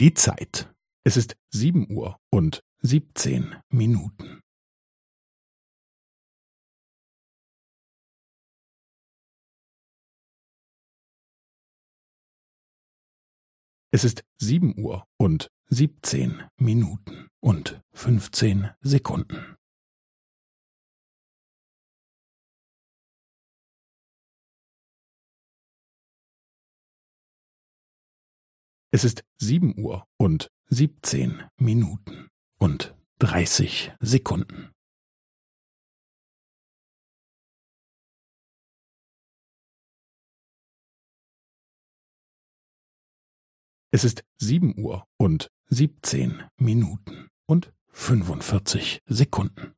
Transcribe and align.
Die 0.00 0.14
Zeit. 0.14 0.72
Es 1.04 1.16
ist 1.16 1.36
sieben 1.50 1.90
Uhr 1.90 2.20
und 2.30 2.62
siebzehn 2.78 3.56
Minuten. 3.68 4.40
Es 13.90 14.04
ist 14.04 14.22
sieben 14.40 14.78
Uhr 14.78 15.04
und 15.16 15.48
siebzehn 15.66 16.48
Minuten 16.56 17.26
und 17.40 17.82
fünfzehn 17.92 18.70
Sekunden. 18.80 19.57
Es 28.90 29.04
ist 29.04 29.22
sieben 29.36 29.78
Uhr 29.78 30.06
und 30.16 30.50
siebzehn 30.66 31.42
Minuten 31.58 32.30
und 32.58 32.96
dreißig 33.18 33.92
Sekunden. 34.00 34.72
Es 43.90 44.04
ist 44.04 44.24
sieben 44.38 44.78
Uhr 44.78 45.06
und 45.18 45.50
siebzehn 45.66 46.48
Minuten 46.56 47.28
und 47.46 47.74
fünfundvierzig 47.88 49.02
Sekunden. 49.06 49.74